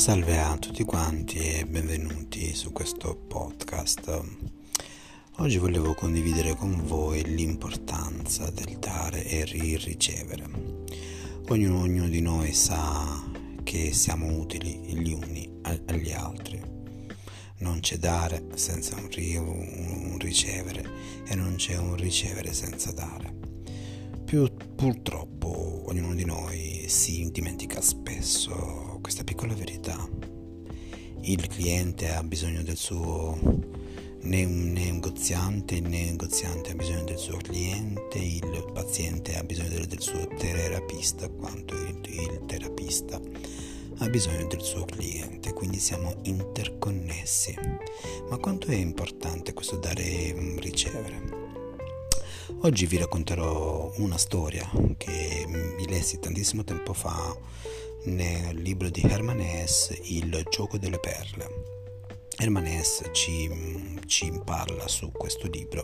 [0.00, 4.18] Salve a tutti quanti e benvenuti su questo podcast.
[5.36, 10.48] Oggi volevo condividere con voi l'importanza del dare e ricevere.
[11.48, 13.30] Ognuno, ognuno di noi sa
[13.62, 16.58] che siamo utili gli uni agli altri.
[17.58, 20.82] Non c'è dare senza un, un ricevere
[21.26, 23.34] e non c'è un ricevere senza dare.
[24.24, 25.39] Più, purtroppo
[25.90, 30.08] ognuno di noi si dimentica spesso questa piccola verità.
[31.22, 33.36] Il cliente ha bisogno del suo
[34.20, 40.28] negoziante, il negoziante ha bisogno del suo cliente, il paziente ha bisogno del, del suo
[40.28, 43.20] terapista, quanto il, il terapista
[43.98, 47.54] ha bisogno del suo cliente, quindi siamo interconnessi.
[48.28, 51.39] Ma quanto è importante questo dare e ricevere?
[52.58, 57.36] Oggi vi racconterò una storia che mi lessi tantissimo tempo fa
[58.04, 61.48] nel libro di Herman Hesse Il gioco delle perle.
[62.36, 65.82] Herman Hesse ci, ci parla su questo libro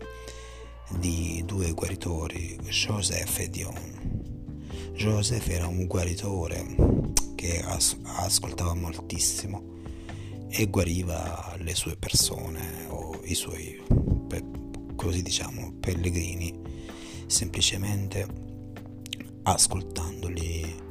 [0.99, 4.25] di due guaritori, Joseph e Dion.
[4.93, 6.65] Joseph era un guaritore
[7.35, 9.75] che as- ascoltava moltissimo
[10.49, 13.83] e guariva le sue persone o i suoi,
[15.07, 16.53] così diciamo, pellegrini,
[17.27, 18.27] semplicemente
[19.43, 20.85] ascoltandoli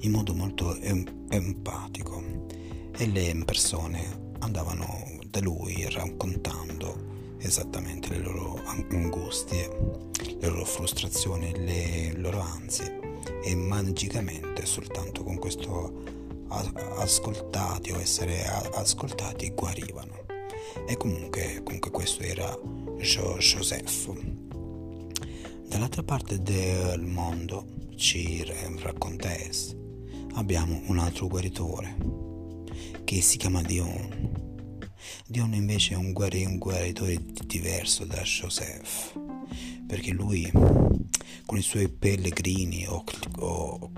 [0.00, 2.48] in modo molto em- empatico
[2.96, 9.68] e le persone andavano da lui raccontando esattamente le loro angustie,
[10.40, 12.98] le loro frustrazioni, le loro ansie
[13.44, 16.02] e magicamente soltanto con questo
[16.48, 20.31] ascoltati o essere ascoltati guarivano.
[20.86, 22.56] E comunque, comunque questo era
[22.98, 24.12] Joseph.
[25.68, 28.44] Dall'altra parte del mondo ci
[28.80, 29.76] racconta Es
[30.34, 31.96] abbiamo un altro guaritore
[33.04, 34.30] che si chiama Dion.
[35.26, 39.18] Dion invece è un, un guaritore diverso da Joseph
[39.86, 40.50] perché lui
[41.44, 43.04] con i suoi pellegrini o,
[43.38, 43.90] o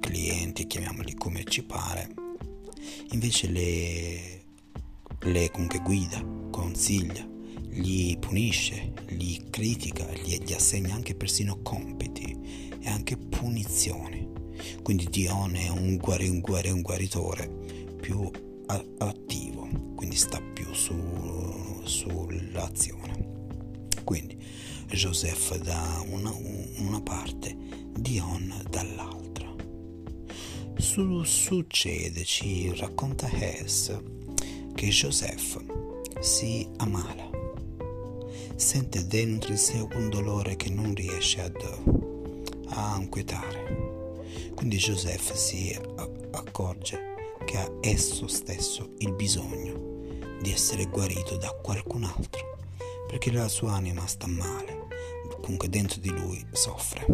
[0.00, 2.12] clienti, chiamiamoli come ci pare,
[3.12, 4.41] invece le,
[5.24, 7.26] le comunque guida, consiglia,
[7.68, 12.36] gli punisce, gli critica, gli, gli assegna anche persino compiti
[12.80, 14.28] e anche punizioni.
[14.82, 17.48] Quindi Dion è un, guari, un, guari, un guaritore
[18.00, 18.28] più
[18.66, 20.94] a, attivo, quindi sta più su,
[21.84, 23.30] sull'azione.
[24.04, 24.36] Quindi
[24.88, 26.34] Joseph da una,
[26.78, 27.56] una parte,
[27.96, 29.20] Dion dall'altra.
[30.76, 33.96] Su, succede, ci racconta Hess,
[34.82, 35.62] che Joseph
[36.18, 37.30] si ammala,
[38.56, 41.54] sente dentro di sé un dolore che non riesce ad,
[42.70, 45.78] a inquietare quindi Joseph si
[46.32, 50.08] accorge che ha esso stesso il bisogno
[50.40, 52.58] di essere guarito da qualcun altro,
[53.06, 54.88] perché la sua anima sta male,
[55.42, 57.06] comunque dentro di lui soffre.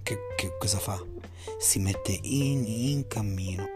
[0.00, 1.04] Che, che cosa fa?
[1.58, 3.66] Si mette in, in cammino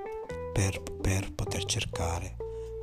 [0.52, 2.36] per, per poter cercare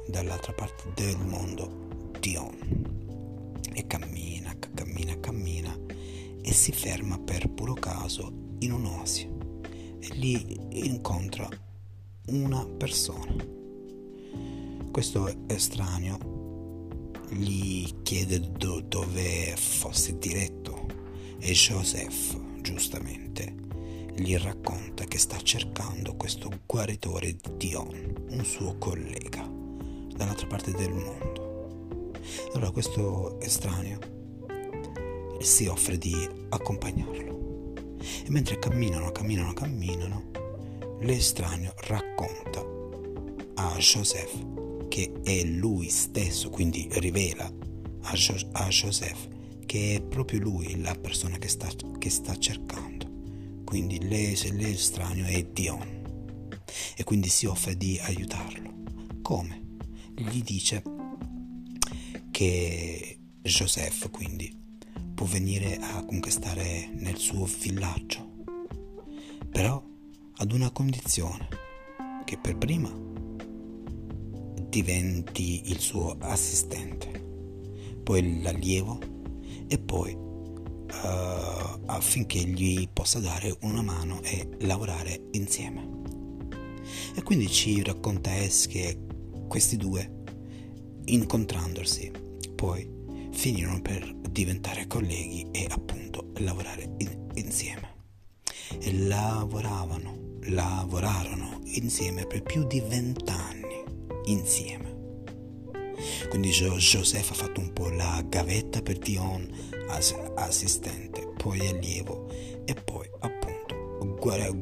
[0.08, 3.56] dall'altra parte del mondo Dion.
[3.74, 5.78] E cammina, cammina, cammina
[6.42, 9.30] e si ferma per puro caso in un'oasi
[10.00, 11.48] e lì incontra
[12.28, 13.36] una persona.
[14.92, 16.36] Questo estraneo
[17.30, 20.86] gli chiede do- dove fosse diretto
[21.40, 23.54] e Joseph, giustamente,
[24.16, 29.57] gli racconta che sta cercando questo guaritore di Dion, un suo collega,
[30.18, 32.12] dall'altra parte del mondo.
[32.54, 34.00] Allora questo estraneo
[35.40, 37.74] si offre di accompagnarlo.
[38.00, 40.32] E mentre camminano, camminano, camminano,
[41.02, 42.66] l'estraneo racconta
[43.56, 47.52] a Joseph che è lui stesso, quindi rivela
[48.02, 49.28] a, jo- a Joseph
[49.66, 51.68] che è proprio lui la persona che sta,
[51.98, 53.06] che sta cercando.
[53.64, 55.96] Quindi l'estraneo è Dion
[56.96, 58.74] e quindi si offre di aiutarlo.
[59.22, 59.67] Come?
[60.20, 60.82] Gli dice
[62.32, 64.52] che Joseph quindi
[65.14, 68.28] può venire a conquistare nel suo villaggio,
[69.52, 69.80] però
[70.38, 71.48] ad una condizione,
[72.26, 72.92] che per prima
[74.68, 77.24] diventi il suo assistente,
[78.02, 79.00] poi l'allievo
[79.68, 85.88] e poi uh, affinché gli possa dare una mano e lavorare insieme.
[87.14, 89.06] E quindi ci racconta Es che
[89.48, 90.24] questi due,
[91.06, 92.12] incontrandosi,
[92.56, 92.88] poi
[93.32, 97.96] finirono per diventare colleghi e appunto lavorare in, insieme.
[98.80, 103.84] E lavoravano, lavorarono insieme per più di vent'anni
[104.26, 104.96] insieme.
[106.30, 109.50] Quindi Joseph ha fatto un po' la gavetta per Dion,
[110.36, 112.30] assistente, poi allievo
[112.66, 113.58] e poi appunto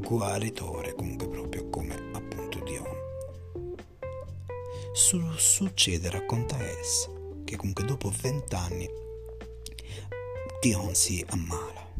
[0.06, 1.26] guaritore, comunque
[4.96, 7.06] Su, succede, racconta Es,
[7.44, 8.88] che comunque dopo vent'anni
[10.62, 11.92] Dion si ammala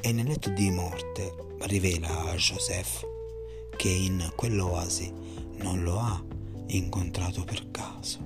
[0.00, 3.06] e nel letto di morte rivela a Joseph
[3.76, 5.14] che in quell'oasi
[5.58, 6.20] non lo ha
[6.66, 8.18] incontrato per caso,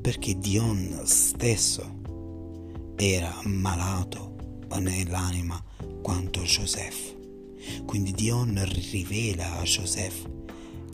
[0.00, 4.36] perché Dion stesso era malato
[4.78, 5.60] nell'anima
[6.00, 7.16] quanto Joseph.
[7.84, 8.56] Quindi Dion
[8.92, 10.35] rivela a Joseph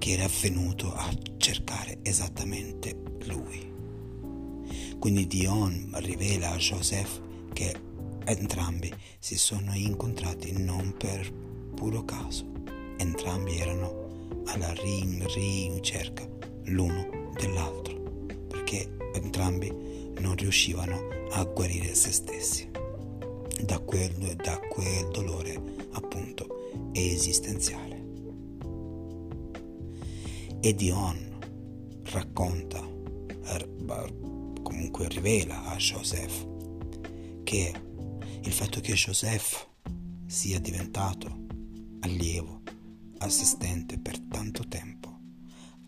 [0.03, 3.71] che era venuto a cercare esattamente lui.
[4.99, 7.21] Quindi Dion rivela a Joseph
[7.53, 7.73] che
[8.25, 12.51] entrambi si sono incontrati non per puro caso,
[12.97, 16.29] entrambi erano alla ricerca
[16.65, 19.71] l'uno dell'altro, perché entrambi
[20.19, 20.99] non riuscivano
[21.31, 22.69] a guarire se stessi
[23.63, 25.63] da quel, da quel dolore
[25.93, 27.92] appunto esistenziale.
[30.65, 31.39] E Dion
[32.05, 32.81] racconta,
[33.47, 33.69] er,
[34.63, 36.47] comunque rivela a Joseph
[37.43, 37.75] che
[38.43, 39.69] il fatto che Joseph
[40.25, 41.47] sia diventato
[42.03, 42.63] allievo,
[43.19, 45.19] assistente per tanto tempo,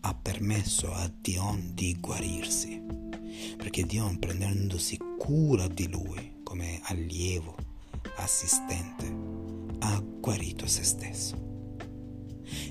[0.01, 2.81] ha permesso a Dion di guarirsi,
[3.55, 7.55] perché Dion prendendosi cura di lui come allievo,
[8.17, 9.05] assistente,
[9.79, 11.35] ha guarito se stesso.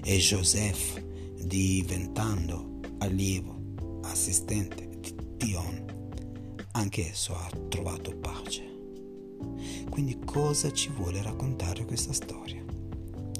[0.04, 1.03] E Joseph,
[1.44, 5.84] diventando allievo, assistente di Dion,
[6.72, 8.72] anch'esso ha trovato pace.
[9.90, 12.64] Quindi cosa ci vuole raccontare questa storia?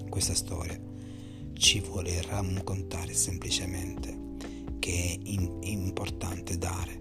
[0.08, 0.78] Questa storia
[1.54, 4.22] ci vuole raccontare semplicemente
[4.78, 6.98] che è importante dare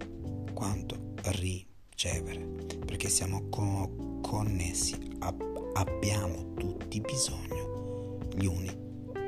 [0.54, 2.40] quanto ricevere,
[2.86, 8.72] perché siamo co- connessi, ab- abbiamo tutti bisogno gli uni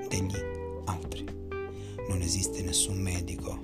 [0.08, 0.55] degli altri.
[2.16, 3.60] Non esiste nessun medico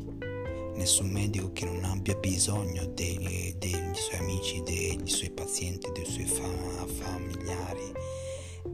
[0.75, 6.25] nessun medico che non abbia bisogno dei, dei suoi amici, dei suoi pazienti, dei suoi
[6.25, 7.93] fa- familiari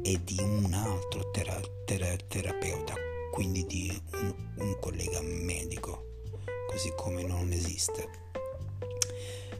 [0.01, 2.95] e di un altro tera- tera- terapeuta,
[3.31, 6.23] quindi di un, un collega medico,
[6.68, 8.09] così come non esiste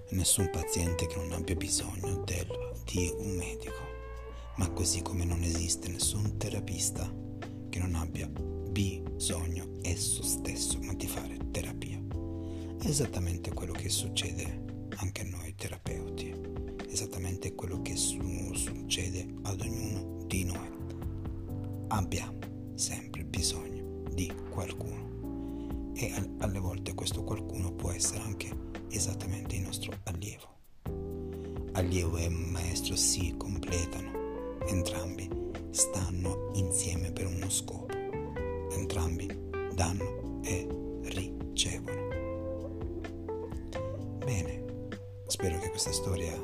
[0.10, 3.86] nessun paziente che non abbia bisogno del, di un medico,
[4.56, 7.08] ma così come non esiste nessun terapista
[7.70, 12.00] che non abbia bisogno esso stesso di fare terapia.
[12.80, 14.66] È esattamente quello che succede
[14.98, 16.32] anche a noi terapeuti,
[16.88, 20.70] esattamente quello che su- succede ad ognuno di noi.
[21.88, 22.38] Abbiamo
[22.76, 28.56] sempre bisogno di qualcuno e alle volte questo qualcuno può essere anche
[28.90, 30.56] esattamente il nostro allievo.
[31.72, 35.28] Allievo e maestro si completano, entrambi
[35.72, 37.87] stanno insieme per uno scopo,
[38.72, 39.28] entrambi
[39.74, 40.68] danno e
[41.04, 42.08] ricevono.
[44.24, 44.64] Bene,
[45.28, 46.36] spero che questa storia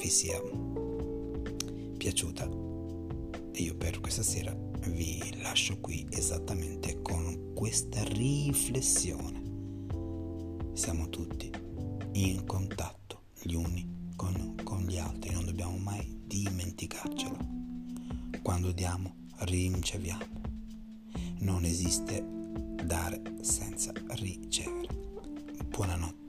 [0.00, 0.40] vi sia
[1.96, 2.48] piaciuta
[3.52, 4.54] e io per questa sera
[4.88, 9.42] vi lascio qui esattamente con questa riflessione.
[10.74, 11.50] Siamo tutti
[12.12, 17.36] in contatto gli uni con, con gli altri, non dobbiamo mai dimenticarcelo.
[18.42, 20.45] Quando diamo, riceviamo.
[21.46, 22.24] Non esiste
[22.82, 24.88] dare senza ricevere.
[25.68, 26.25] Buonanotte.